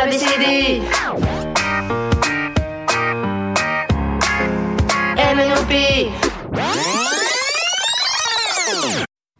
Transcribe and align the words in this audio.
ABCD 0.00 0.80
MNOP 5.16 5.72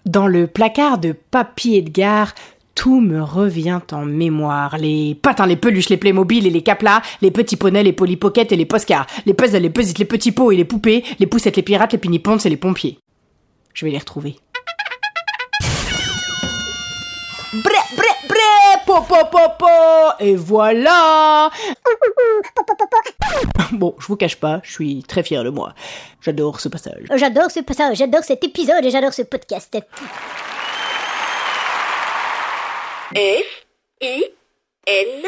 Dans 0.04 0.26
le 0.26 0.48
placard 0.48 0.98
de 0.98 1.12
Papy 1.12 1.76
Edgar, 1.76 2.34
tout 2.74 3.00
me 3.00 3.22
revient 3.22 3.78
en 3.92 4.04
mémoire. 4.04 4.78
Les 4.78 5.14
patins, 5.14 5.46
les 5.46 5.54
peluches, 5.54 5.90
les 5.90 5.96
Playmobil 5.96 6.44
et 6.44 6.50
les 6.50 6.62
caplas, 6.62 7.02
les 7.22 7.30
petits 7.30 7.56
poneys, 7.56 7.84
les 7.84 7.92
polypockets 7.92 8.50
et 8.50 8.56
les 8.56 8.66
postcards, 8.66 9.06
les 9.26 9.34
puzzles, 9.34 9.62
les 9.62 9.70
puzzles, 9.70 9.94
les 9.96 10.04
petits 10.06 10.32
pots 10.32 10.50
et 10.50 10.56
les 10.56 10.64
poupées, 10.64 11.04
les 11.20 11.26
poussettes, 11.28 11.56
les 11.56 11.62
pirates, 11.62 11.92
les 11.92 11.98
piniponces 11.98 12.46
et 12.46 12.50
les 12.50 12.56
pompiers. 12.56 12.98
Je 13.74 13.84
vais 13.84 13.92
les 13.92 13.98
retrouver. 13.98 14.34
Et 20.20 20.34
voilà 20.36 21.50
Bon, 23.72 23.94
je 23.98 24.06
vous 24.06 24.16
cache 24.16 24.36
pas, 24.36 24.60
je 24.64 24.72
suis 24.72 25.02
très 25.02 25.22
fier 25.22 25.44
de 25.44 25.50
moi. 25.50 25.74
J'adore 26.20 26.60
ce 26.60 26.68
passage. 26.68 27.04
J'adore 27.14 27.50
ce 27.50 27.60
passage, 27.60 27.98
j'adore 27.98 28.24
cet 28.24 28.42
épisode 28.44 28.84
et 28.84 28.90
j'adore 28.90 29.12
ce 29.12 29.22
podcast. 29.22 29.78
F 33.14 33.64
I 34.02 34.24
N 34.86 35.24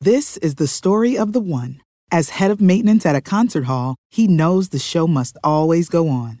This 0.00 0.36
is 0.38 0.54
the 0.54 0.66
story 0.66 1.18
of 1.18 1.32
the 1.32 1.40
one. 1.40 1.80
As 2.10 2.30
head 2.30 2.50
of 2.50 2.60
maintenance 2.60 3.04
at 3.04 3.16
a 3.16 3.20
concert 3.20 3.64
hall, 3.64 3.96
he 4.10 4.26
knows 4.26 4.68
the 4.68 4.78
show 4.78 5.06
must 5.06 5.36
always 5.42 5.88
go 5.88 6.08
on. 6.08 6.40